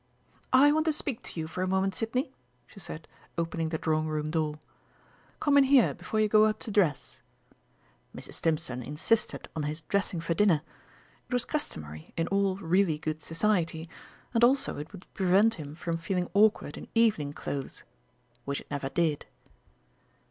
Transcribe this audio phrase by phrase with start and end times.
[0.51, 2.33] "I want to speak to you for a moment, Sidney,"
[2.65, 3.07] she said,
[3.37, 4.57] opening the drawing room door.
[5.39, 7.21] "Come in here before you go up to dress."
[8.15, 8.33] (Mrs.
[8.33, 10.63] Stimpson insisted on his dressing for dinner.
[11.29, 13.87] It was customary in all really good society,
[14.33, 17.83] and also it would prevent him from feeling awkward in evening clothes
[18.43, 19.27] which it never did.)